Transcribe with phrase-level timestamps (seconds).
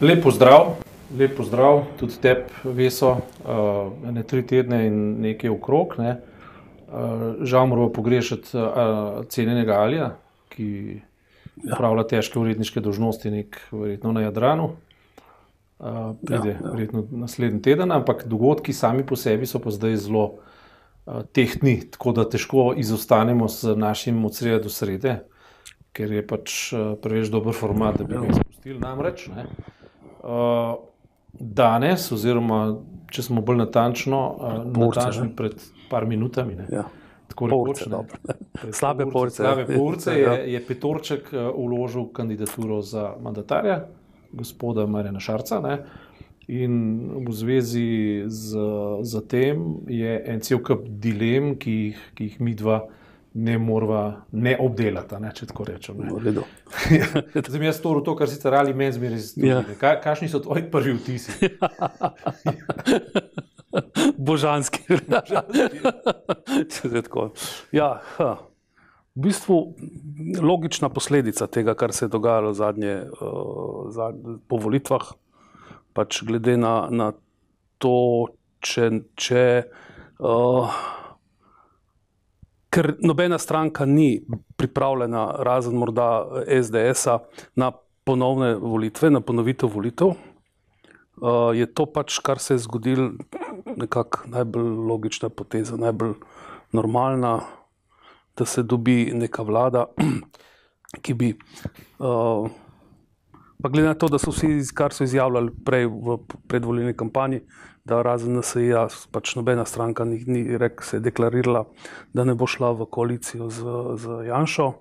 [0.00, 0.78] Lep pozdrav,
[1.18, 3.10] lep pozdrav tudi tebi, Veso,
[3.44, 5.98] uh, ne tri tedne in nekaj okrog.
[6.00, 6.14] Ne.
[6.88, 10.06] Uh, žal moramo pogrešati uh, cenjenega Alija,
[10.48, 10.68] ki
[11.66, 14.70] upravlja težke uredniške dožnosti, nek verjetno na Jadranu.
[15.80, 16.70] Uh, pride ja, ja.
[16.72, 22.14] verjetno naslednji teden, ampak dogodki sami po sebi so pa zdaj zelo uh, tehtni, tako
[22.16, 25.18] da težko izostanemo z našim od sreda do srede,
[25.92, 28.78] ker je pač uh, preveč dober format, da bi ga izpustili.
[28.80, 29.79] Namreč, ne, uh,
[31.32, 32.60] danes, oziroma
[33.10, 35.56] če smo bolj natančno, uh, natančni pred
[35.90, 36.56] par minutami.
[36.56, 36.84] Ne, Ja.
[37.30, 39.42] Tako Porce, rekoč, ne, Slabe porce.
[39.42, 40.32] Slabe porce je, Ja.
[40.34, 43.84] je Petorček uh, vložil kandidaturo za mandatarja,
[44.32, 45.60] gospoda Marjana Šarca.
[45.60, 45.76] Ne.
[46.50, 46.74] In
[47.22, 48.58] v zvezi z,
[49.02, 52.80] z tem je en cel kup dilem, ki jih, ki jih mi dva
[53.34, 56.00] ne morava ne obdelati, ne, če tako rečem.
[56.24, 56.42] Redu.
[57.46, 59.46] Zdaj mi je storil to, kar sicer ali meni zmeraj zdi.
[59.46, 59.62] Ja.
[59.82, 59.94] Ja.
[60.02, 61.32] Kakšni so tvoji prvi vtisi?
[64.30, 64.82] Božanski.
[67.04, 67.30] Tako.
[67.72, 68.30] Ja, ha.
[69.14, 69.58] v bistvu
[70.42, 75.12] logična posledica tega, kar se je dogajalo zadnje, uh, zadnje, po volitvah,
[75.94, 77.12] pač glede na, na
[77.78, 78.26] to,
[78.58, 78.90] če.
[79.14, 79.44] če
[80.18, 80.80] uh,
[82.70, 84.22] Ker nobena stranka ni
[84.56, 86.26] pripravljena, razen morda
[86.62, 87.18] SDS-a,
[87.58, 87.72] na
[88.04, 93.10] ponovne volitve, na ponovitev volitev, uh, je to pač, kar se je zgodilo,
[93.76, 96.14] nekako najbolj logična poteza, najbolj
[96.72, 97.40] normalna,
[98.38, 99.86] da se dobi neka vlada,
[101.02, 101.34] ki bi.
[101.98, 102.50] Uh,
[103.62, 107.42] pa glede na to, da so vsi, kar so izjavljali prej v predvoljeni kampanji,
[107.84, 111.64] da razen NSA, pač nobena stranka ni, ni rek, se je deklarirala,
[112.14, 113.62] da ne bo šla v koalicijo z,
[113.96, 114.72] z Janšo,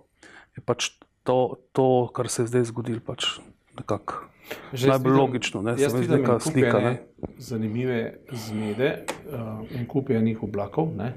[0.57, 0.91] je pač
[1.23, 3.37] to, to, kar se je zdaj zgodilo, pač
[3.77, 4.29] nekako
[4.73, 5.61] Že najbolj vidim- logično.
[5.61, 6.79] Ne, neka en kup slika.
[6.79, 6.93] Ne.
[7.37, 10.89] Zanimive zmede uh, in kup enih oblakov.
[10.97, 11.13] Ne?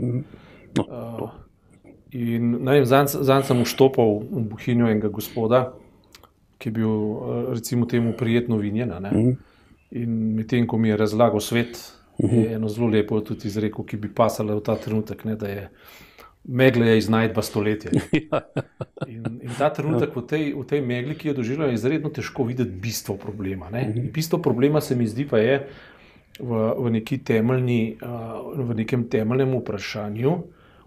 [0.77, 0.85] No,
[1.19, 1.31] to.
[2.13, 5.73] In ne vem, zanj, zanj sem vstopil v bohinjo enega gospoda,
[6.63, 8.95] ki je bil eh, recimo temu prijetno vinjen.
[9.01, 9.11] ne.
[9.11, 9.33] Mhm.
[9.93, 11.77] In medtem, ko mi je razlagal svet,
[12.19, 15.67] je eno zelo lepo tudi izrekel, ki bi pasala v ta trenutek, ne, da je
[16.45, 17.91] megla je iznajdba stoletja.
[19.09, 22.45] In, in ta trenutek v tej, v tej megli, ki jo doživljam, je izredno težko
[22.47, 23.71] videti bistvo problema.
[23.79, 25.57] In Bistvo problema se mi zdi pa je
[26.41, 30.33] v, v, temeljni, uh, v nekem temeljnem vprašanju,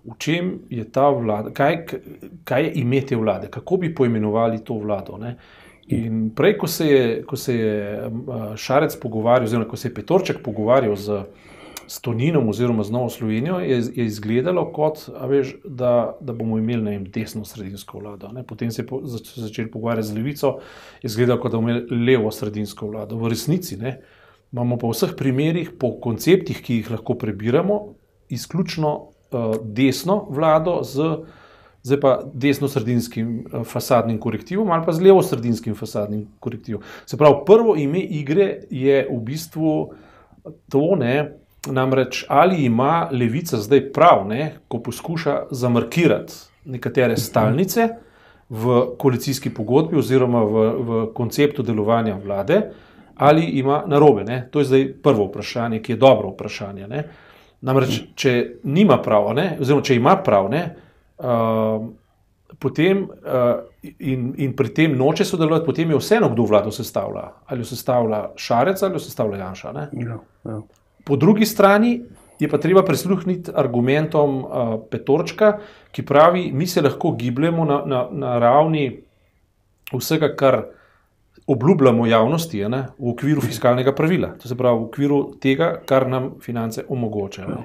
[0.05, 1.85] v čem je ta vlada, kaj,
[2.43, 5.17] kaj je ime te vlade, kako bi poimenovali to vlado.
[5.17, 5.35] Ne?
[5.87, 8.09] In prej, ko se je, ko se je
[8.57, 11.19] Šarec pogovarjal, oziroma ko se je Petorček pogovarjal z,
[11.87, 16.89] s Toninom oziroma z Novo Slovenijo, je, je izgledalo kot, veš, da, da bomo imeli
[16.89, 18.31] vem, desno-sredinsko vlado.
[18.33, 18.43] Ne?
[18.43, 20.55] Potem se je po, zač, začel pogovarjati z Levico,
[21.03, 23.21] je izgledalo, kot da bomo imeli levo-sredinsko vlado.
[23.21, 23.99] V resnici ne?
[24.53, 27.79] imamo pa v vseh primerih, po konceptih, ki jih lahko prebiramo,
[28.33, 31.11] izključno uh, desno vlado z
[31.85, 36.81] zdaj pa desno-sredinskim eh, fasadnim korektivom ali pa z levo-sredinskim fasadnim korektivom.
[37.05, 39.73] Se pravi, prvo ime igre je v bistvu
[40.69, 41.31] to, ne,
[41.67, 46.33] namreč ali ima levica zdaj prav, ne, ko poskuša zamarkirati
[46.65, 47.87] nekatere stalnice
[48.49, 52.61] v koalicijski pogodbi oziroma v, v konceptu delovanja vlade,
[53.15, 54.23] ali ima narobe.
[54.23, 54.47] Ne.
[54.51, 56.87] To je zdaj prvo vprašanje, ki je dobro vprašanje.
[56.87, 57.03] Ne.
[57.61, 60.63] Namreč, če nima prav, ne, oziroma če ima prav, ne,
[61.17, 61.87] uh,
[62.59, 63.63] potem uh,
[63.99, 67.29] in, in pri tem noče sodelovati, potem je vseeno, kdo vlado sestavlja.
[67.45, 69.71] Ali jo sestavlja Šarec ali jo sestavlja Janša.
[69.71, 69.87] Ne?
[69.93, 70.61] Ja, ja.
[71.05, 72.01] Po drugi strani
[72.39, 75.57] je pa treba prisluhniti argumentom uh, Petorčka,
[75.91, 78.89] ki pravi, mi se lahko gibljemo na, na, na ravni
[79.93, 80.63] vsega, kar
[81.47, 86.31] obljubljamo javnosti ne, v okviru fiskalnega pravila, to se pravi v okviru tega, kar nam
[86.41, 87.63] finance omogočajo.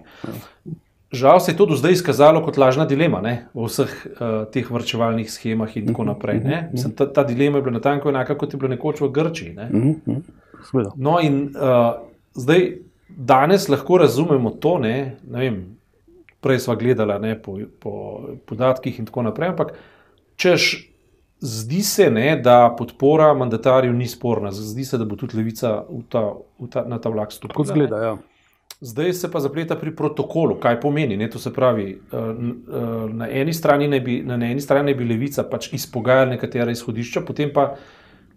[1.12, 4.68] Žal se je to do zdaj izkazalo kot lažna dilema ne, v vseh uh, teh
[4.70, 6.38] vrčevalnih schemah in tako naprej.
[6.44, 6.60] ne.
[6.72, 9.54] Mislim, ta, ta dilema je bila natanko enaka, kot je bila nekoč v Grčiji.
[9.54, 9.66] Ne.
[9.72, 10.92] Mhm, mhm.
[10.96, 11.98] No, in uh,
[12.34, 12.68] zdaj,
[13.08, 15.58] danes lahko razumemo to, ne, ne vem,
[16.40, 17.92] prej smo gledali ne, po, po
[18.46, 19.74] podatkih in tako naprej, ampak
[20.36, 20.70] češ,
[21.40, 26.02] zdi se, ne, da podpora mandatarju ni sporna, zdi se, da bo tudi levica v
[26.08, 26.26] ta,
[26.60, 27.64] v ta, na ta vlak stopila.
[27.64, 27.72] Ne.
[27.72, 28.16] zgleda, ja.
[28.80, 31.16] Zdaj se pa zapleta pri protokolu, kaj pomeni.
[31.16, 31.30] Ne?
[31.30, 35.04] To se pravi, eh, eh, na eni strani naj bi, na eni strani naj bi
[35.04, 37.74] levica pač izpogajala nekatera izhodišča, potem pa,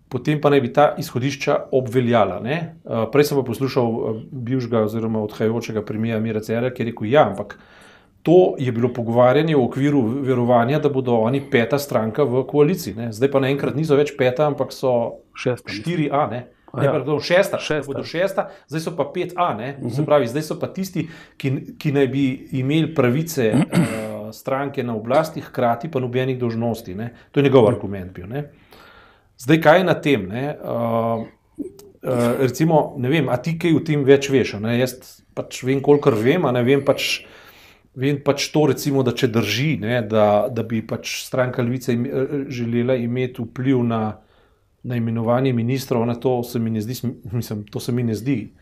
[0.10, 2.42] potem pa naj bi ta izhodišča obveljala.
[2.44, 2.76] Ne?
[2.84, 7.24] Eh, Prej sem pa poslušal bivšega oziroma odhajajočega premija Mira Cerja, ki je rekel: Ja,
[7.30, 7.56] ampak
[8.24, 12.96] to je bilo pogovarjanje v okviru verovanja, da bodo oni peta stranka v koaliciji.
[12.96, 13.12] Ne?
[13.12, 15.72] Zdaj pa naenkrat niso več peta, ampak so Šesta.
[15.72, 16.12] mislim.
[16.12, 16.28] 4A.
[16.32, 16.44] Ne?
[16.74, 16.92] Ne, ja.
[16.92, 18.04] pardon, šesta, šesta.
[18.04, 19.90] šesta, zdaj so pa 5A, uh -huh.
[19.90, 20.06] se mhm.
[20.06, 25.42] pravi, zdaj so pa tisti, ki, ki naj bi imeli pravice uh, stranke na oblasti,
[25.42, 26.96] hkrati pa nobenih dožnosti.
[26.96, 27.14] Ne.
[27.32, 28.28] To je njegov argument bil.
[28.28, 28.50] Ne.
[29.38, 30.26] Zdaj, kaj je na tem?
[30.26, 31.26] Uh, uh,
[32.40, 34.54] recimo, ne vem, a ti kaj v tem več veš?
[34.54, 34.80] Ne?
[34.80, 37.26] Jaz pač vem, kolikor vem, a ne vem pač.
[37.96, 42.08] Vem pač to, recimo, da če drži, ne, da, da bi pač stranka Levice im,
[42.50, 44.18] želela imeti vpliv na,
[44.84, 48.54] na imenovanje ministrov, na to se mi ne zdi, mislim, to se mi ne zdi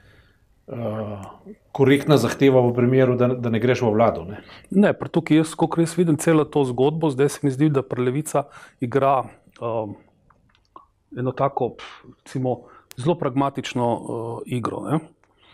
[0.68, 1.22] uh,
[1.72, 4.26] korektna zahteva v primeru, da, da ne greš v vlado.
[4.30, 7.82] Ne, ne tukaj jaz, kot jaz vidim celo to zgodbo, zdaj se mi zdi, da
[7.82, 8.46] prelevica
[8.80, 9.24] igra
[9.60, 9.96] um,
[11.18, 11.74] eno tako,
[12.22, 12.62] recimo,
[12.98, 14.86] zelo pragmatično uh, igro.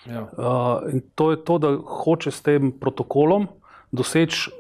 [0.05, 0.27] Ja.
[0.37, 3.47] Uh, in to je to, da hoče s tem protokolom
[3.91, 4.51] doseči.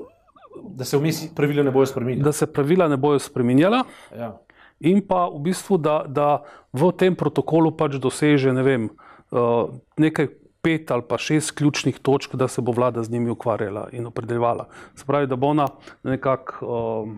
[0.67, 2.25] Da se vmesi pravila ne bojo spremenjala.
[2.25, 3.83] Da se pravila ne bojo spremenjala.
[4.17, 4.33] Ja
[4.79, 6.43] in pa v bistvu, da, da
[6.73, 8.89] v tem protokolu pač doseže ne vem,
[9.31, 10.29] uh, nekaj
[10.61, 14.67] pet ali pa šest ključnih točk, da se bo vlada z njimi ukvarjala in opredeljevala.
[14.95, 15.67] Se pravi, da bo ona
[16.03, 17.17] nekako uh,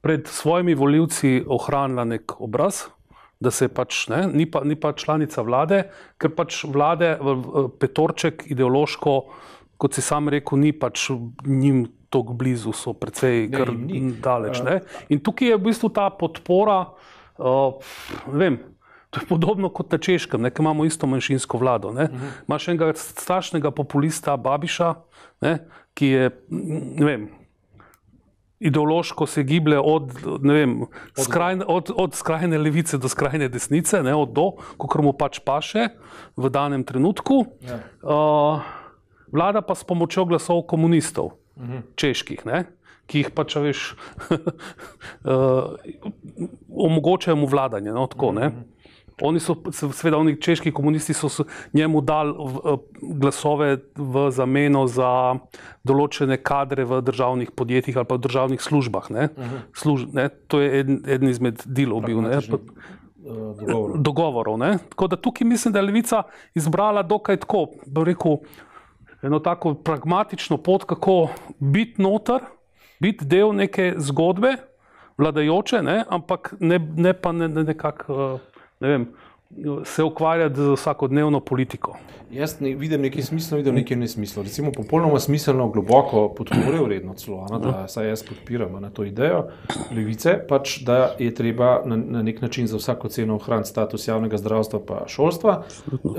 [0.00, 2.88] pred svojimi voljivci ohranila nek obraz.
[3.40, 5.86] Da se pač ne, ni pa, ni pa članica vlade,
[6.20, 7.14] ker pač vlade,
[7.80, 9.14] petorček, ideološko,
[9.80, 11.06] kot si sam rekel, ni pač
[11.48, 13.70] njim tako blizu, so precej ne, kar
[14.22, 14.60] daleč.
[14.66, 14.80] Ne?
[15.08, 16.90] In tukaj je v bistvu ta podpora.
[17.40, 17.78] Uh,
[18.26, 18.58] vem,
[19.10, 21.88] to je podobno kot na češkem, ki imamo isto manjšinsko vlado.
[21.88, 22.02] Uh mhm.
[22.02, 22.30] -huh.
[22.48, 24.94] Imáš enega strašnega populista Babiša,
[25.40, 25.58] ne,
[25.94, 26.30] ki je.
[26.98, 27.28] Vem,
[28.60, 30.84] Ideološko se giblje od, vem,
[31.16, 35.88] skrajne, od, od skrajne levice do skrajne desnice, ne, od do, kako mu pač paše
[36.36, 37.46] v danem trenutku.
[37.64, 37.78] Ja.
[38.02, 38.60] Uh,
[39.32, 41.82] vlada pa s pomočjo glasov komunistov -hmm.
[41.96, 42.64] čeških, ne?
[43.10, 43.94] ki jih pač veš,
[44.30, 45.74] uh,
[46.86, 47.90] omogočajo mu vladanje.
[47.90, 48.62] No, tako, -hmm.
[49.22, 51.28] Oni so, seveda, oni češki komunisti so
[51.72, 52.76] njemu dali v,
[53.20, 55.36] glasove v zameno za
[55.84, 59.10] določene kadre v državnih podjetjih ali pa v državnih službah.
[59.10, 59.28] Ne?
[59.36, 59.60] Uh -huh.
[59.74, 60.28] Služ, ne?
[60.48, 62.22] To je eden, eden izmed delov bil.
[62.22, 62.40] Ne?
[62.40, 63.98] Dogovorov.
[64.02, 64.58] Dogovorov
[64.88, 66.22] tako da tukaj mislim, da je Levica
[66.54, 67.66] izbrala dokaj tako,
[68.04, 68.38] rekel,
[69.22, 71.28] eno tako pragmatično pot, kako
[71.58, 72.40] biti noter,
[73.00, 74.56] biti del neke zgodbe,
[75.18, 78.38] vladajoče, ne, ampak ne, ne pa ne, ne nekako,
[78.80, 79.08] ne vem,
[79.84, 81.96] se ukvarjati z vsakodnevno politiko.
[82.30, 84.42] Jaz ne, vidim nekaj smisla, vidim nekaj nesmisla.
[84.42, 89.48] Recimo, popolnoma smiselno, globoko podporujem vredno celo, ana, da se jaz podpiram na to idejo
[89.96, 94.38] levice, pač, da je treba na, na nek način za vsako ceno ohraniti status javnega
[94.38, 95.62] zdravstva in šolstva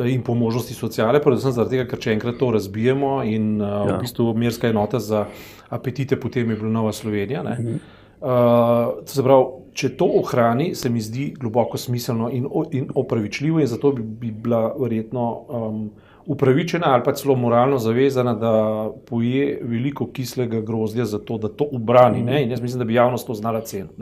[0.05, 3.95] in po možnosti sociale, predvsem zaradi tega, ker če enkrat to razbijemo in uh, ja.
[3.95, 5.25] v bistvu merska enota za
[5.69, 7.43] apetite, potem je bila Nova Slovenija.
[7.43, 7.79] Mhm.
[8.21, 13.91] Uh, pravi, če to ohrani, se mi zdi globoko smiselno in, in opravičljivo, in zato
[13.91, 15.83] bi, bi bila verjetno um,
[16.31, 18.53] upravičena ali pa celo moralno zavezana, da
[19.05, 22.23] poje veliko kislega grozdja za to, da to obrani.
[22.23, 22.43] Ne?
[22.43, 23.93] In jaz mislim, da bi javnost to znala ceniti.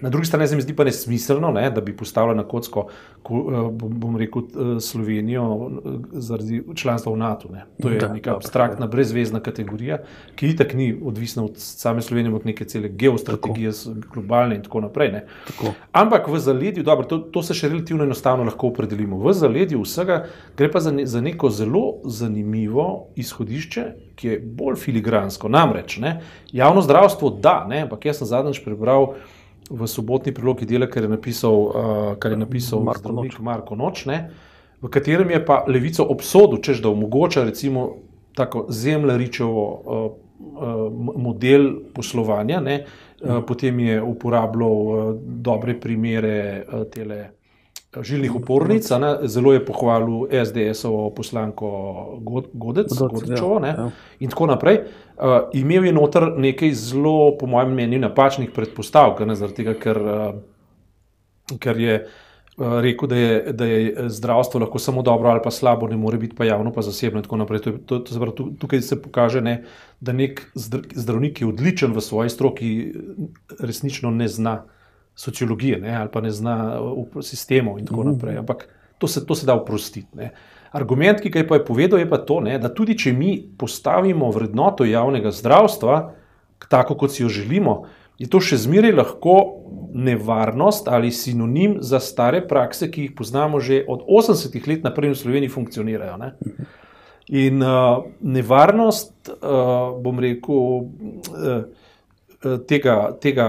[0.00, 1.70] Na drugi strani se mi zdi pa nesmiselno, ne?
[1.70, 2.86] da bi postavila na kocko,
[3.22, 7.48] ko, eh, bom, rekel, eh, Slovenijo eh, zaradi članstva v NATO.
[7.52, 7.64] Ne?
[7.82, 9.98] To je da, neka abstraktna, brezvezna kategorija,
[10.36, 14.06] ki itak ni odvisna od same Slovenije, ampak neke cele geostrategije, tako.
[14.14, 15.12] globalne in tako naprej.
[15.46, 15.74] Tako.
[15.92, 19.18] Ampak v zaledju, dobro, to, to se še relativno enostavno lahko opredelimo.
[19.18, 20.22] V zaledju vsega
[20.56, 25.48] gre pa za, ne, za neko zelo zelo zanimivo izhodišče, ki je bolj filigransko.
[25.48, 26.20] Namreč, ne,
[26.52, 29.14] javno zdravstvo da, ne, ampak jaz sem zadnjič prebral
[29.70, 34.04] v sobotni prilogi dela, kar je napisal, uh, kar je napisal Marko Noč, Marko Noč
[34.06, 34.30] ne,
[34.82, 37.96] v katerem je pa levico obsodil, čež da omogoča recimo
[38.34, 46.84] tako zemljaričevo uh, uh, model poslovanja, ne, uh, potem je uporabljal uh, dobre primere uh,
[46.90, 47.30] tele
[48.00, 48.90] žilnih upornic.
[48.90, 51.68] Ne, zelo je pohvalil SDS-ovo poslanko
[52.52, 53.90] Godec, Godečovo ja, ja.
[54.20, 54.80] in tako naprej.
[55.16, 61.58] Uh, imel je noter nekaj zelo, po mojem mnenju, napačnih predpostavk, ne, tega, ker, uh,
[61.60, 65.88] ker je uh, rekel, da je, da je zdravstvo lahko samo dobro ali pa slabo,
[65.88, 67.22] ne more biti pa javno, pa zasebno.
[67.22, 69.64] To to, to, to, tukaj se pokaže, ne,
[70.00, 70.46] da nek
[70.94, 72.92] zdravnik je odličen v svoji stroki,
[73.60, 74.62] resnično ne zna
[75.14, 78.12] sociologije ne, ali pa ne zna v sistemu in tako mhm.
[78.12, 78.38] naprej.
[78.38, 80.30] Ampak to se, to se da oprostiti.
[80.72, 83.36] Argument, ki ga je pa je povedal, je pa to, ne, da tudi če mi
[83.58, 85.98] postavimo vrednoto javnega zdravstva
[86.72, 87.82] tako, kot si jo želimo,
[88.18, 89.36] je to še zmeraj lahko
[89.92, 95.18] nevarnost ali sinonim za stare prakse, ki jih poznamo že od 80-ih let naprej v
[95.20, 96.16] Sloveniji funkcionirajo.
[96.22, 96.30] Ne.
[97.42, 101.81] In uh, nevarnost, uh, bom rekel, uh,
[102.68, 103.46] tega, tega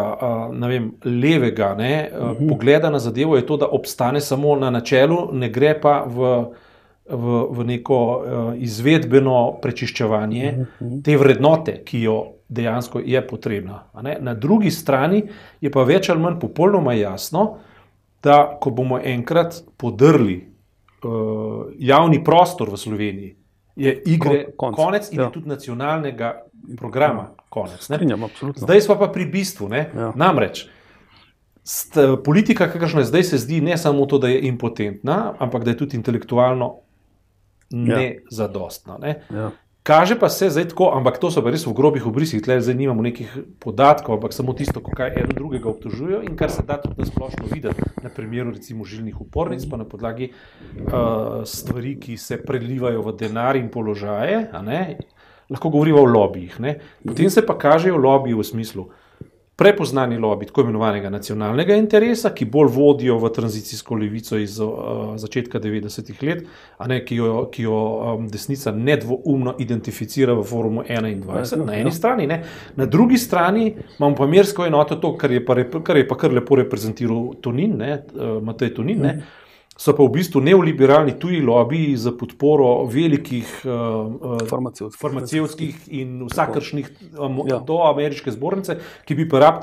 [0.68, 2.50] vem, levega ne, uh -huh.
[2.50, 6.46] pogleda na zadevo je to, da obstane samo na načelu, ne gre pa v,
[7.10, 8.00] v, v neko
[8.56, 11.04] izvedbeno prečiščevanje uh -huh.
[11.04, 13.84] te vrednote, ki jo dejansko je potrebna.
[14.20, 15.24] Na drugi strani
[15.62, 17.58] je pa več ali manj popolnoma jasno,
[18.24, 20.38] da ko bomo enkrat podrli
[21.04, 23.36] uh, javni prostor v Sloveniji,
[23.76, 25.26] je igre konec, konec in ja.
[25.26, 26.34] je tudi nacionalnega
[26.78, 27.84] programa konec.
[27.84, 29.70] Strinjam, zdaj smo pa pri bistvu.
[29.74, 30.12] Ja.
[30.16, 30.68] Namreč.
[31.64, 35.72] St, politika, kakršna je zdaj, se zdi ne samo to, da je impotentna, ampak da
[35.72, 36.74] je tudi intelektualno
[37.70, 38.00] ja.
[38.00, 38.98] nezadostna.
[38.98, 39.22] Ne?
[39.32, 39.52] Ja.
[39.84, 42.76] Kaže pa se zdaj tako, ampak to so pa res v grobih obrisih, tle zdaj
[42.80, 43.28] nimamo nekih
[43.60, 47.50] podatkov, ampak samo tisto, kaj eno drugega obtožujejo in kar se da tudi na splošno
[47.52, 53.16] videti, na primeru recimo žilnih upornic, pa na podlagi uh, stvari, ki se prelivajo v
[53.20, 54.46] denar in položaje,
[55.54, 56.60] lahko govorimo o lobijih.
[56.60, 56.80] Ne?
[57.06, 58.90] Potem se pa kažejo lobiji v smislu
[59.56, 64.72] prepoznani lobby tako imenovanega nacionalnega interesa, ki bolj vodijo v tranzicijsko levico iz uh,
[65.22, 66.42] začetka 90-ih let,
[66.90, 67.76] ne, ki jo, ki jo
[68.16, 72.42] um, desnica nedvoumno identificira v forumu 21 na eni strani, ne.
[72.76, 73.68] na drugi strani
[74.00, 77.78] imamo pa mersko enoto, to, kar je pa, kar je pa kar lepo reprezentiral Tonin,
[77.78, 79.02] ne, uh, Matej Tonin.
[79.02, 79.43] Ne, mm
[79.78, 86.92] so pa v bistvu neoliberalni tuji lobiji za podporo velikih uh, farmacevtskih, farmacevtskih in vsakršnih
[87.18, 87.58] um, ja.
[87.60, 89.56] do ameriške zbornice, ki bi pa rab,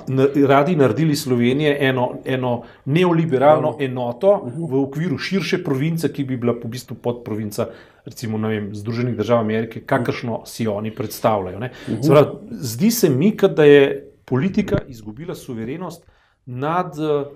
[0.48, 3.86] radi naredili Slovenijo eno, eno neoliberalno ja.
[3.86, 4.70] enoto uh -huh.
[4.70, 7.68] v okviru širše province, ki bi bila v bistvu podprovinca.
[8.04, 11.58] Recimo, vem, Združenih držav Amerike, kakršno si oni predstavljajo.
[11.58, 12.02] Uh -huh.
[12.02, 16.06] Zdaj, zdi se mi, da je politika izgubila suverenost
[16.46, 17.26] nad uh,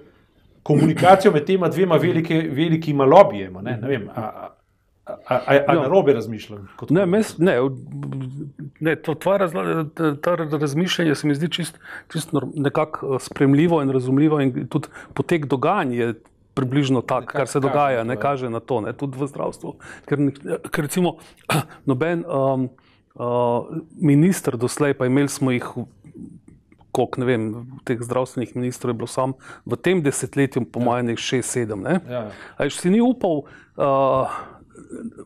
[0.64, 3.62] komunikacijo med tema dvema velike, velikima lobijema.
[3.62, 4.23] Ne, ne vem, a,
[5.06, 5.80] a, a, a, ja.
[5.83, 6.68] na robe razmišljam?
[6.90, 7.59] Ne, mes, ne,
[8.80, 9.85] ne, to razla,
[10.23, 11.80] ta razmišljanje se mi zdi čist,
[12.12, 16.14] čist nekako eh, spremljivo in razumljivo, in tudi potek dogajanj je.
[16.54, 19.73] Približno tako, kar se dogaja, ne kaže na to, ne, tudi v zdravstvu.
[20.06, 20.21] Ker,
[20.71, 21.16] ker recimo,
[21.90, 22.68] noben um,
[23.18, 23.66] uh,
[23.99, 25.66] minister doslej, pa imeli smo jih
[26.94, 27.44] koliko ne vem,
[27.82, 30.86] teh zdravstvenih ministrov je bilo samo v tem desetletju, po ja.
[30.86, 31.82] mojem, šest, sedem.
[32.06, 32.28] Ja.
[32.56, 34.36] Ali si ni upal uh,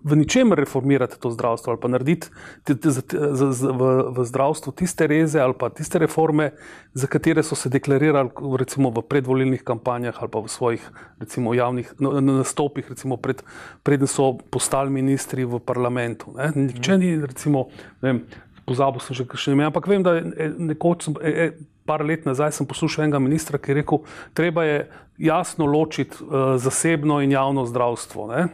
[0.05, 2.29] v ničemer reformirati to zdravstvo ali pa narediti
[2.65, 3.83] t, t, t, z, z, v,
[4.17, 6.51] v zdravstvu tiste reze ali pa tiste reforme,
[6.95, 10.83] za katere so se deklarirali recimo v predvolilnih kampanjah ali pa v svojih
[11.21, 13.43] recimo, javnih no, nastopih, recimo pred,
[13.83, 16.33] preden so postali ministri v parlamentu.
[16.37, 16.53] Ne?
[16.55, 17.69] Nihče ni recimo.
[18.03, 18.21] Ne vem,
[18.69, 21.47] pozabil sem že kakšne ime, ampak vem, da je nekoč, e, e,
[21.89, 24.05] par let nazaj, sem poslušal enega ministra, ki je rekel,
[24.37, 24.79] treba je
[25.19, 28.27] jasno ločiti uh, zasebno in javno zdravstvo.
[28.29, 28.49] Ne?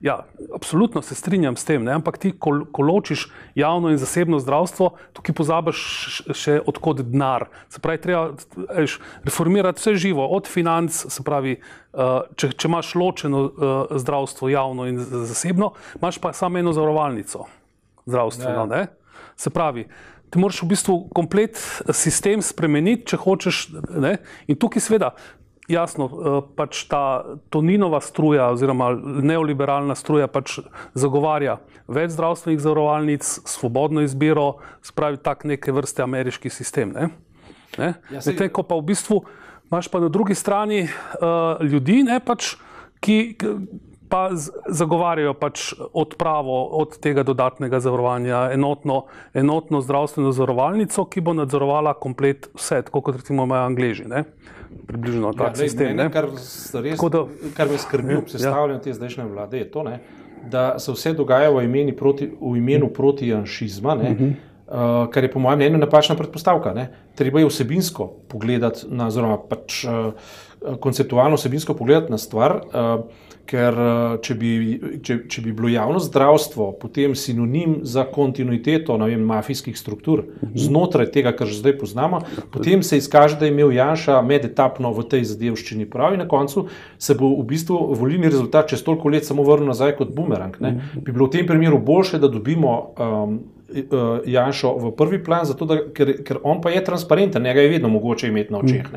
[0.00, 0.22] Ja,
[0.54, 1.92] absolutno se strinjam s tem, ne?
[1.98, 3.26] ampak ti, ko, ko ločiš
[3.58, 5.82] javno in zasebno zdravstvo, tukaj pozabiš
[6.32, 7.50] še odkot denar.
[7.68, 8.22] Se pravi, treba
[8.80, 14.48] eš, reformirati vse živo, od financ, se pravi, uh, če, če imaš ločeno uh, zdravstvo,
[14.48, 17.44] javno in zasebno, imaš pa samo eno zavarovalnico
[18.08, 18.66] zdravstveno.
[18.72, 18.86] Ja.
[19.40, 19.86] Se pravi,
[20.30, 21.58] ti moraš v bistvu komplet
[21.96, 23.60] sistem spremeniti, če hočeš.
[23.96, 24.18] Ne?
[24.52, 25.14] In tukaj, seveda,
[25.70, 30.58] jasno, eh, pač ta Toninova struja, oziroma neoliberalna struja, pač
[30.94, 31.58] zagovarja
[31.90, 36.94] več zdravstvenih zavarovalnic, svobodno izbiro, spravi tak neke vrste ameriški sistem.
[36.94, 37.10] Ne?
[37.78, 37.94] Ne?
[38.10, 39.22] Ja, Medtem ko pa v bistvu
[39.70, 42.56] imaš pa na drugi strani uh, ljudi, ne, pač,
[43.00, 43.38] ki
[44.10, 44.30] pa
[44.68, 52.50] zagovarjajo pač odpravo od tega dodatnega zavarovanja, enotno, enotno zdravstveno zavarovalnico, ki bo nadzorovala komplet
[52.58, 54.08] vse, tako kot recimo imajo Angliji.
[54.86, 55.96] Približno tak ja, sistem.
[55.98, 57.24] Ne, kar, res, da,
[57.56, 58.38] kar me skrbi ob ja.
[58.38, 58.82] sestavljanju ja.
[58.84, 59.96] te zdajšnje vlade, je to, ne,
[60.50, 61.66] da se vse dogaja v,
[61.98, 63.94] proti, v imenu protijanšizma.
[63.94, 64.32] Uh -huh.
[64.70, 66.70] Uh, kar je po mojem mnenju napačna predpostavka.
[66.74, 66.92] Ne?
[67.14, 70.12] Treba je vsebinsko pogledati, oziroma pač, uh,
[70.80, 72.60] konceptualno vsebinsko pogledati na stvar.
[72.70, 73.04] Uh,
[73.50, 74.50] Ker eh, če bi,
[75.02, 81.34] če, če bi bilo javno zdravstvo potem sinonim za kontinuiteto vem, mafijskih struktur znotraj tega,
[81.36, 82.22] kar že zdaj poznamo,
[82.54, 86.68] potem se izkaže, da je imel Janša medetapno v tej zadevščini prav in na koncu
[86.98, 90.54] se bo v bistvu volilni rezultat čez toliko let samo vrnil nazaj kot bumerang.
[90.62, 90.76] Ne?
[90.94, 92.76] Bi bilo v tem primeru boljše, da dobimo.
[92.98, 93.40] Um,
[94.26, 98.28] Janšo v prvi plan, da, ker, ker on pa je transparenten, njega je vedno mogoče
[98.28, 98.90] imeti na očeh.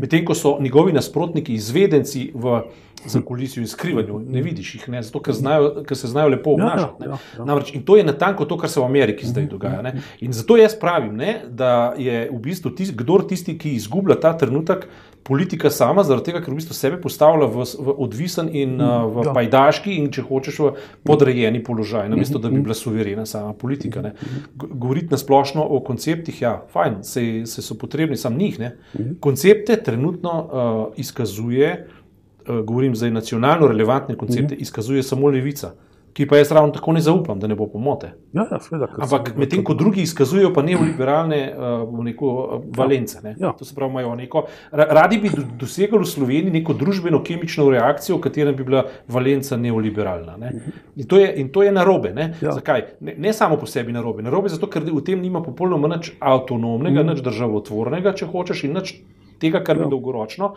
[0.00, 2.60] Medtem ko so njegovi nasprotniki izvedenci v
[3.06, 5.02] za kulisijo in skrivanju, ne vidiš jih, ne?
[5.02, 7.02] zato ker, znajo, ker se znajo lepo ja, ja, obnašati.
[7.02, 7.44] Ja, ja, ja.
[7.44, 9.82] Namreč, in to je natanko to, kar se v Ameriki zdaj dogaja.
[9.82, 9.92] Ne?
[10.20, 14.32] In zato jaz pravim, ne, da je v bistvu tis, kdor tisti, ki izgublja ta
[14.38, 14.88] trenutek,
[15.26, 19.24] politika sama, zaradi tega, ker v bistvu sebe postavlja v, v odvisen in uh, v
[19.26, 19.34] ja.
[19.34, 20.70] pajdaški in če hočeš v
[21.06, 24.04] podrejeni položaj, namesto da bi bila suverena sama politika.
[24.04, 24.14] Ne.
[24.54, 28.60] Govoriti na splošno o konceptih, ja, fajn, se, se so potrebni, sam njih.
[28.62, 28.76] Ne.
[29.20, 35.74] Koncepte trenutno uh, izkazuje, uh, govorim zdaj nacionalno relevantne koncepte, izkazuje samo levica
[36.16, 38.14] ki pa jaz ravno tako ne zaupam, da ne bo pomote.
[38.32, 43.20] Ja, ja, sveda, Ampak medtem ko drugi izkazujejo pa neoliberalne uh, neko, uh, valence.
[43.22, 43.34] Ne?
[43.40, 43.50] Ja.
[43.52, 44.46] To se pravi, imajo neko.
[44.72, 45.30] Radi bi
[45.60, 50.38] dosegali v Sloveniji neko družbeno-kemično reakcijo, v katerem bi bila valenca neoliberalna.
[50.40, 50.54] Ne?
[50.96, 52.14] In, to je, in to je narobe.
[52.16, 52.30] Ne?
[52.40, 52.56] Ja.
[52.56, 52.86] Zakaj?
[53.00, 54.24] Ne, ne samo po sebi narobe.
[54.24, 57.12] Narobe zato, ker v tem nima popolnoma nič avtonomnega, mm.
[57.12, 58.96] nič državotvornega, če hočeš, in nič
[59.36, 59.84] tega, kar ja.
[59.84, 60.54] bi dolgoročno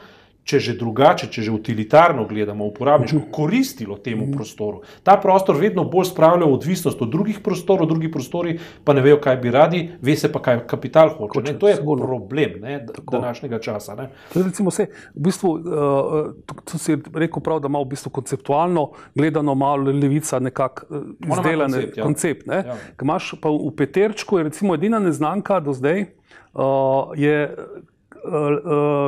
[0.50, 3.32] če že drugače, če že utilitarno gledamo, uporabniško mhm.
[3.32, 4.34] koristilo temu mhm.
[4.34, 4.82] prostoru.
[5.04, 9.20] Ta prostor vedno bolj spravlja v odvisnost od drugih prostorov, drugi prostori pa ne vejo,
[9.22, 11.44] kaj bi radi, ve se pa, kaj kapital hoče.
[11.46, 11.56] Ne?
[11.60, 12.80] To je problem ne?
[13.12, 13.96] današnjega časa.
[13.96, 14.10] Ne?
[14.36, 19.56] Recimo vse, v bistvu, uh, to si rekel prav, da ima v bistvu konceptualno gledano
[19.56, 21.98] malo levica nekako uh, izdelan koncept.
[21.98, 22.04] Ja.
[22.04, 22.78] koncept ja.
[23.02, 26.06] Imaš pa v Peterčku, je recimo edina neznanka do zdaj,
[26.54, 27.86] uh, je uh,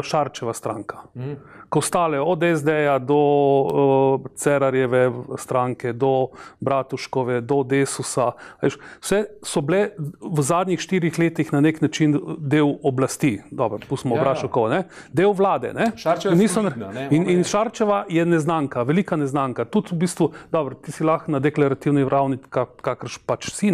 [0.03, 0.97] Šarčeva stranka.
[1.15, 1.35] Mm.
[1.69, 6.27] Ko stale od SD-ja do uh, Cerarjeve stranke, do
[6.59, 12.73] Bratuškove, do Desusa, veš, vse so bile v zadnjih štirih letih na nek način del
[12.83, 13.41] oblasti.
[13.51, 14.21] Dobro, pustimo ja.
[14.21, 14.83] vprašati, ja.
[15.13, 15.73] del vlade.
[15.95, 17.07] Šarčeva, niso, fluidna, ne?
[17.11, 19.65] in, in Šarčeva je neznanka, velika neznanka.
[19.65, 23.71] Tudi v bistvu, dobro, ti si lahko na deklarativni ravni, kakrš pač si,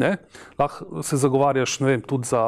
[0.60, 2.44] lahko se zagovarjaš vem, tudi za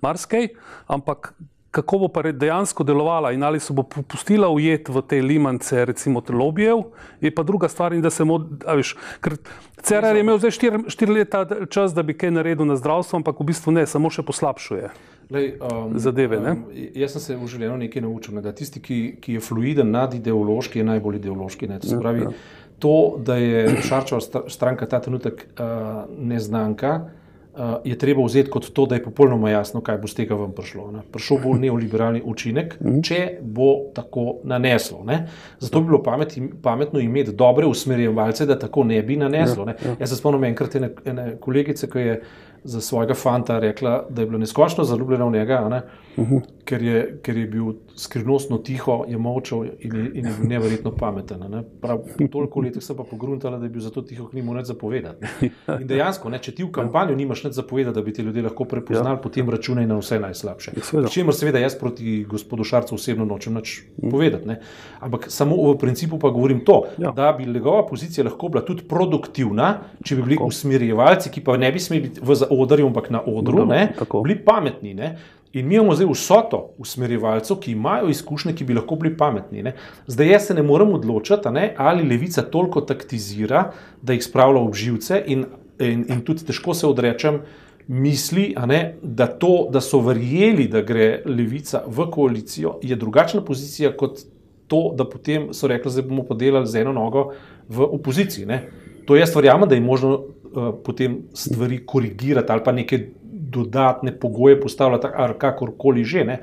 [0.00, 0.54] Marskej,
[0.86, 1.34] ampak
[1.74, 6.20] kako bo pa dejansko delovala in ali se bo popustila ujet v te limance, recimo
[6.20, 6.84] te lobijev,
[7.20, 7.92] je pa druga stvar.
[7.92, 9.38] In da se mu, veš, ker
[9.84, 13.40] Cerar je imel zdaj štiri, štiri leta čas, da bi kaj naredil na zdravstvo, ampak
[13.40, 14.88] v bistvu ne, samo še poslabšuje.
[15.34, 16.38] Lej, um, zadeve.
[16.40, 16.62] Um,
[16.96, 20.14] jaz sem se v življenju nekaj naučil, ne, da tisti, ki, ki je fluiden nad
[20.16, 21.68] ideološki, je najbolj ideološki.
[21.68, 22.32] Ne, to, ja, pravi, ja.
[22.80, 22.94] to,
[23.26, 27.23] da je Šarčeva stranka ta trenutek uh, neznanka, uh,
[27.84, 30.88] je treba vzeti kot to, da je popolnoma jasno, kaj bo z tega vam prišlo.
[30.92, 31.02] Ne.
[31.12, 33.02] Prišel bo neoliberalni učinek, mhm.
[33.06, 35.04] če bo tako naneslo.
[35.06, 35.20] Ne.
[35.60, 39.64] Zato bi bilo pamet, pametno imeti dobre usmerjevalce, da tako ne bi naneslo.
[39.64, 39.76] Ne.
[39.82, 39.96] Ja, ja.
[40.00, 42.18] Jaz se spomnim enkrat ene, ene kolegice, ki je
[42.64, 45.82] za svojega fanta rekla, da je bila neskončno zaljubljena v njega, ne,
[46.16, 46.40] uh -huh.
[46.64, 50.90] ker, je, ker je bil skrivnostno tiho, je molčal in je, in je bil neverjetno
[50.96, 51.44] pameten.
[51.50, 51.62] Ne.
[51.80, 52.02] Prav,
[52.32, 55.26] toliko let sem pa pogruntala, da je bil zato tiho, ki ni mu nič zapovedati.
[55.40, 55.50] Ne.
[55.80, 58.66] In dejansko, ne, če ti v kampanju nimaš nič zapovedati, da bi te ljudje lahko
[58.68, 59.22] prepoznali, ja.
[59.22, 60.74] potem računaj na vse najslabše.
[60.76, 64.10] Ja, Čemer seveda jaz proti gospodu Šarcu osebno nočem nič -huh.
[64.10, 64.48] povedati.
[64.48, 64.60] Ne.
[65.00, 67.12] Ampak samo v principu pa govorim to, ja.
[67.12, 71.72] da bi njegova pozicija lahko bila tudi produktivna, če bi bili usmerjevalci, ki pa ne
[71.72, 74.94] bi smeli biti v odru, ampak na odru, ne, bili pametni.
[74.94, 75.16] Ne.
[75.54, 79.62] In mi imamo zdaj vsoto usmerjevalcev, ki imajo izkušnje, ki bi lahko bili pametni.
[79.62, 79.76] Ne.
[80.06, 83.68] Zdaj jaz se ne morem odločiti, ne, ali levica toliko taktizira,
[84.02, 85.46] da jih spravlja v živce, in,
[85.78, 87.40] in, in tudi težko se odrečem
[87.86, 88.54] misli,
[89.02, 94.24] da, to, da so verjeli, da gre levica v koalicijo, je drugačna pozicija kot
[94.66, 97.28] to, da potem so rekli, da bomo podelili z eno nogo
[97.68, 98.46] v opoziciji.
[98.46, 98.62] Ne.
[99.06, 102.98] To jaz verjamem, da je možno uh, potem stvari korigirati ali pa neke
[103.54, 106.24] dodatne pogoje postavljati, ali kakorkoli že.
[106.24, 106.40] Ne.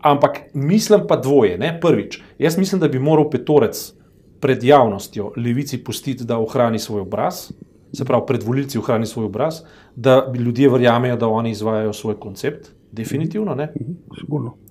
[0.00, 1.58] Ampak mislim pa dvoje.
[1.58, 1.78] Ne.
[1.80, 3.92] Prvič, jaz mislim, da bi moral petorec
[4.40, 7.50] pred javnostjo levici pustiti, da ohrani svoj obraz,
[7.92, 9.60] se pravi, pred volilci ohrani svoj obraz,
[9.96, 12.72] da ljudje verjamejo, da oni izvajajo svoj koncept.
[12.92, 13.54] Definitivno.
[13.54, 13.92] Mhm,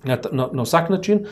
[0.04, 1.26] na, na, na vsak način.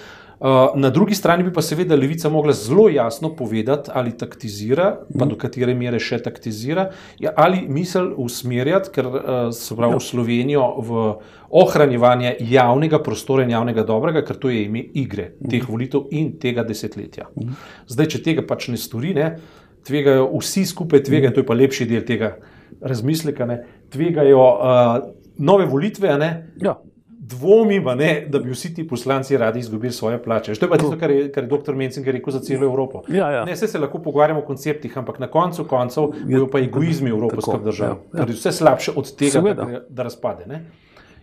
[0.44, 5.24] Uh, na drugi strani bi pa seveda levica mogla zelo jasno povedati, ali taktizira, pa
[5.24, 9.22] do katere mere še taktizira, ja, ali misel usmerjati, ker uh,
[9.56, 11.06] se pravi v Slovenijo v
[11.48, 16.66] ohranjevanje javnega prostora in javnega dobrega, ker to je ime igre teh volitev in tega
[16.68, 17.30] desetletja.
[17.88, 19.38] Zdaj, če tega pač ne stori, ne,
[19.88, 22.34] tvegajo vsi skupaj, tvegajo, in to je pa lepši del tega
[22.84, 23.62] razmisleka, ne,
[23.96, 24.98] tvegajo uh,
[25.40, 26.18] nove volitve.
[26.20, 26.76] Ne, ja
[27.28, 30.54] dvomim, ne, da bi vsi ti poslanci radi izgubili svoje plače.
[30.54, 31.74] To je pa tisto, kar je, kar je dr.
[31.74, 33.02] Mencinger rekel za celo Evropo.
[33.08, 33.44] Ja, ja.
[33.44, 37.96] Ne, se lahko pogovarjamo o konceptih, ampak na koncu koncev bojo pa egoizmi evropskih držav.
[38.14, 38.26] Ja, ja.
[38.28, 40.46] Vse slabše od tega, da, da razpade.
[40.46, 40.64] Ne.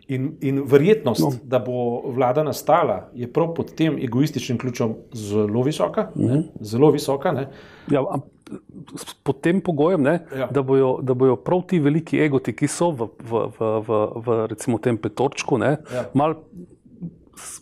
[0.08, 1.32] In, in verjetnost, no.
[1.44, 6.10] da bo vlada nastala, je prav pod tem egoističnim ključem zelo visoka.
[6.16, 6.44] Mm -hmm.
[6.62, 7.32] Zelo visoka
[7.92, 8.04] ja,
[9.24, 10.48] pod tem pogojem, ne, ja.
[10.52, 14.38] da, bojo, da bojo prav ti veliki egoti, ki so v, v, v, v, v
[14.52, 15.78] recimo, tem petorčku, ja.
[16.14, 16.44] malo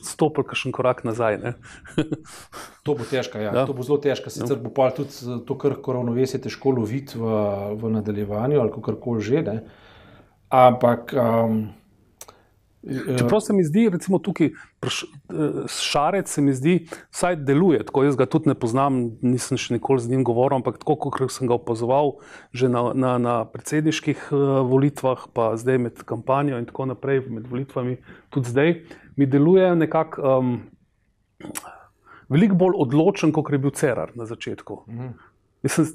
[0.04, 1.40] stopili kakšen korak nazaj.
[2.86, 3.54] to bo težko, ja.
[3.54, 3.66] ja.
[3.70, 4.32] to bo zelo težko.
[4.34, 4.62] Sicer ja.
[4.64, 7.34] bo pa tudi to, kar ravnovesje težko loviti v,
[7.80, 9.44] v nadaljevanju ali kar koli že.
[9.46, 9.58] Ne.
[10.50, 11.14] Ampak.
[11.16, 11.79] Um,
[13.18, 14.50] Čeprav se mi zdi, recimo tukaj,
[15.68, 16.76] šarec se mi zdi,
[17.12, 20.78] vsaj deluje, tako jaz ga tudi ne poznam, nisem še nikoli z njim govoril, ampak
[20.80, 22.16] tako kot sem ga opazoval
[22.56, 24.30] že na, na, na predsedniških
[24.72, 27.98] volitvah, pa zdaj med kampanjo in tako naprej, med volitvami,
[28.32, 28.74] tudi zdaj,
[29.20, 30.56] mi deluje nekako um,
[32.32, 34.86] veliko bolj odločen, kot je bil Cerar na začetku.
[34.88, 35.14] Mhm.
[35.68, 35.92] Mislim,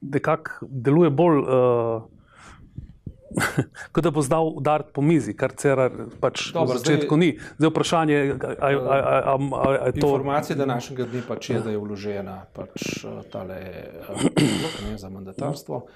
[0.00, 1.44] nekako deluje bolj.
[1.44, 2.10] Uh,
[3.92, 7.38] kot da bo znal udariti po mizi, kar Cerar pač Dobar, na začetku zdaj, ni.
[7.58, 10.06] Zdaj vprašanje je, ali je to.
[10.06, 13.60] Informacija današnjega dne pač je, da je vložena pač tale
[14.88, 15.86] ne, za mandatarstvo.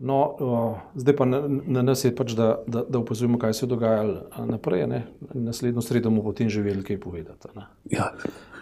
[0.00, 3.66] No, o, zdaj pa na, na nas je pač, da, da, da upozorimo, kaj se
[3.66, 4.86] je dogajalo naprej.
[4.86, 5.02] Ne?
[5.34, 7.48] Naslednjo sredo bomo potem živeli kaj povedati.
[7.56, 7.66] Ne?
[7.90, 8.12] Ja,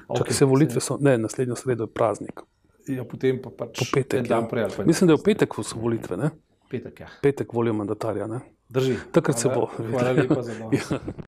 [0.09, 2.43] okay, se volitve so, ne, naslednjo sredo je praznik.
[2.89, 4.31] Ja, potem pa pač po petek.
[4.31, 4.41] Ja.
[4.49, 6.17] Prej, Mislim, da je v petek so volitve.
[6.17, 6.31] Ne?
[6.69, 7.09] Petek, ja.
[7.23, 8.27] Petek volijo mandatarja.
[8.27, 8.41] Ne?
[8.69, 8.97] Drži.
[9.13, 9.67] Takrat se bo.
[9.91, 10.53] Hvala lepa za
[10.89, 10.99] to.